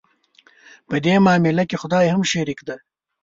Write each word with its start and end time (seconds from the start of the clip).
په 0.87 0.95
دې 1.05 1.15
معامله 1.25 1.63
کې 1.69 1.81
خدای 1.81 2.05
هم 2.13 2.21
شریک 2.31 2.59
دی. 2.67 2.77